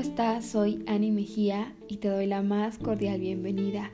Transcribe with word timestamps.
estás? 0.00 0.46
Soy 0.46 0.82
Ani 0.86 1.10
Mejía 1.10 1.76
y 1.86 1.98
te 1.98 2.08
doy 2.08 2.26
la 2.26 2.40
más 2.40 2.78
cordial 2.78 3.20
bienvenida 3.20 3.90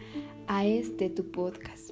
a 0.47 0.65
este 0.65 1.11
tu 1.11 1.33
podcast. 1.33 1.91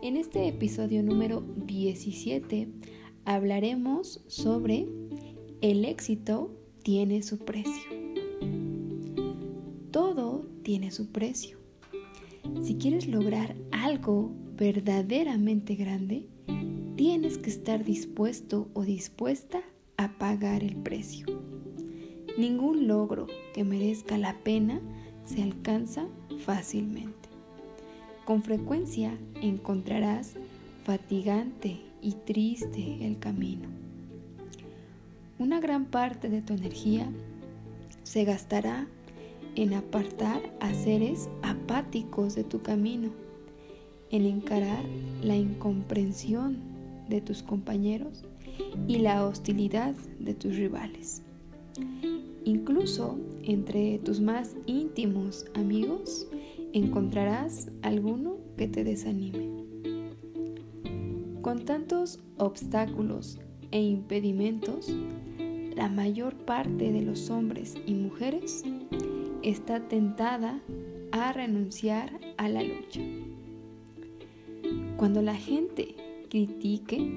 En 0.00 0.16
este 0.16 0.46
episodio 0.46 1.02
número 1.02 1.42
17 1.56 2.68
hablaremos 3.24 4.22
sobre 4.28 4.86
el 5.60 5.84
éxito 5.86 6.52
tiene 6.84 7.24
su 7.24 7.38
precio. 7.38 7.90
Todo 9.90 10.46
tiene 10.62 10.92
su 10.92 11.10
precio. 11.10 11.58
Si 12.62 12.76
quieres 12.76 13.08
lograr 13.08 13.56
algo 13.72 14.30
verdaderamente 14.56 15.74
grande, 15.74 16.28
tienes 16.94 17.38
que 17.38 17.50
estar 17.50 17.84
dispuesto 17.84 18.68
o 18.72 18.84
dispuesta 18.84 19.62
a 19.96 20.16
pagar 20.16 20.62
el 20.62 20.76
precio. 20.76 21.49
Ningún 22.40 22.88
logro 22.88 23.26
que 23.52 23.64
merezca 23.64 24.16
la 24.16 24.32
pena 24.32 24.80
se 25.26 25.42
alcanza 25.42 26.06
fácilmente. 26.38 27.28
Con 28.24 28.42
frecuencia 28.42 29.12
encontrarás 29.42 30.36
fatigante 30.82 31.80
y 32.00 32.12
triste 32.12 33.04
el 33.06 33.18
camino. 33.18 33.68
Una 35.38 35.60
gran 35.60 35.84
parte 35.84 36.30
de 36.30 36.40
tu 36.40 36.54
energía 36.54 37.10
se 38.04 38.24
gastará 38.24 38.86
en 39.54 39.74
apartar 39.74 40.40
a 40.60 40.72
seres 40.72 41.28
apáticos 41.42 42.34
de 42.36 42.44
tu 42.44 42.62
camino, 42.62 43.10
en 44.10 44.24
encarar 44.24 44.82
la 45.22 45.36
incomprensión 45.36 46.56
de 47.06 47.20
tus 47.20 47.42
compañeros 47.42 48.24
y 48.88 49.00
la 49.00 49.26
hostilidad 49.26 49.94
de 50.18 50.32
tus 50.32 50.56
rivales. 50.56 51.20
Incluso 52.44 53.18
entre 53.42 53.98
tus 53.98 54.20
más 54.20 54.56
íntimos 54.66 55.46
amigos 55.54 56.28
encontrarás 56.72 57.70
alguno 57.82 58.36
que 58.56 58.68
te 58.68 58.84
desanime. 58.84 59.48
Con 61.42 61.64
tantos 61.64 62.20
obstáculos 62.38 63.38
e 63.70 63.82
impedimentos, 63.82 64.94
la 65.74 65.88
mayor 65.88 66.34
parte 66.34 66.92
de 66.92 67.02
los 67.02 67.30
hombres 67.30 67.76
y 67.86 67.94
mujeres 67.94 68.64
está 69.42 69.80
tentada 69.88 70.60
a 71.12 71.32
renunciar 71.32 72.18
a 72.36 72.48
la 72.48 72.62
lucha. 72.62 73.00
Cuando 74.96 75.22
la 75.22 75.34
gente 75.34 75.94
critique, 76.28 77.10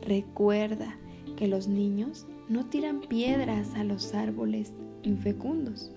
recuerda 0.00 0.96
que 1.36 1.48
los 1.48 1.66
niños 1.68 2.26
no 2.48 2.66
tiran 2.66 3.00
piedras 3.00 3.74
a 3.74 3.84
los 3.84 4.14
árboles 4.14 4.72
infecundos, 5.02 5.90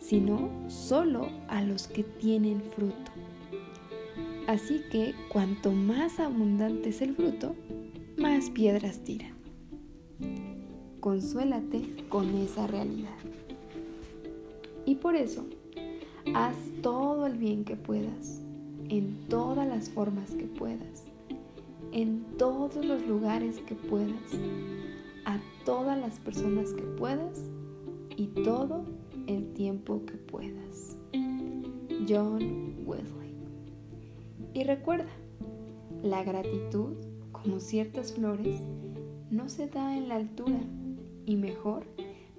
sino 0.00 0.50
solo 0.68 1.28
a 1.48 1.62
los 1.62 1.86
que 1.86 2.02
tienen 2.02 2.62
fruto. 2.62 3.12
Así 4.46 4.80
que 4.90 5.14
cuanto 5.30 5.72
más 5.72 6.18
abundante 6.20 6.88
es 6.88 7.02
el 7.02 7.14
fruto, 7.14 7.54
más 8.16 8.48
piedras 8.50 9.00
tiran. 9.04 9.32
Consuélate 11.00 12.06
con 12.08 12.34
esa 12.36 12.66
realidad. 12.66 13.18
Y 14.86 14.94
por 14.94 15.14
eso, 15.16 15.44
haz 16.34 16.56
todo 16.82 17.26
el 17.26 17.36
bien 17.36 17.64
que 17.64 17.76
puedas, 17.76 18.40
en 18.88 19.18
todas 19.28 19.68
las 19.68 19.90
formas 19.90 20.30
que 20.30 20.46
puedas, 20.46 21.04
en 21.92 22.24
todos 22.38 22.82
los 22.84 23.06
lugares 23.06 23.58
que 23.66 23.74
puedas, 23.74 24.32
todas 25.68 26.00
las 26.00 26.18
personas 26.20 26.72
que 26.72 26.82
puedas 26.82 27.44
y 28.16 28.28
todo 28.28 28.86
el 29.26 29.52
tiempo 29.52 30.02
que 30.06 30.14
puedas. 30.14 30.96
John 32.08 32.74
Wesley. 32.86 33.34
Y 34.54 34.64
recuerda, 34.64 35.10
la 36.02 36.24
gratitud, 36.24 36.94
como 37.32 37.60
ciertas 37.60 38.14
flores, 38.14 38.62
no 39.30 39.50
se 39.50 39.66
da 39.66 39.94
en 39.94 40.08
la 40.08 40.16
altura 40.16 40.58
y 41.26 41.36
mejor 41.36 41.84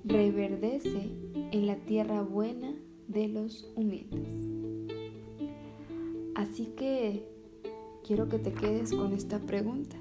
reverdece 0.04 1.12
en 1.52 1.68
la 1.68 1.76
tierra 1.76 2.24
buena 2.24 2.74
de 3.10 3.28
los 3.28 3.72
humildes. 3.76 4.34
Así 6.34 6.66
que 6.76 7.30
quiero 8.04 8.28
que 8.28 8.40
te 8.40 8.54
quedes 8.54 8.92
con 8.92 9.14
esta 9.14 9.38
pregunta. 9.38 9.98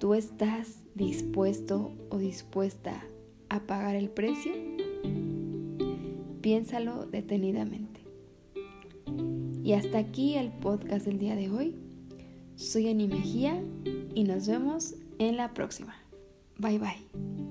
¿Tú 0.00 0.14
estás 0.14 0.82
dispuesto 0.94 1.92
o 2.10 2.18
dispuesta 2.18 3.04
a 3.48 3.60
pagar 3.66 3.96
el 3.96 4.10
precio? 4.10 4.52
Piénsalo 6.40 7.06
detenidamente. 7.06 8.00
Y 9.62 9.72
hasta 9.72 9.98
aquí 9.98 10.36
el 10.36 10.50
podcast 10.50 11.06
del 11.06 11.18
día 11.18 11.36
de 11.36 11.50
hoy. 11.50 11.76
Soy 12.56 12.88
Ani 12.88 13.08
Mejía 13.08 13.62
y 14.14 14.24
nos 14.24 14.46
vemos 14.46 14.94
en 15.18 15.36
la 15.36 15.54
próxima. 15.54 15.94
Bye 16.58 16.78
bye. 16.78 17.49